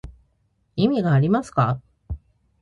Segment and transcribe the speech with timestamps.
[0.75, 1.79] 意味がありますか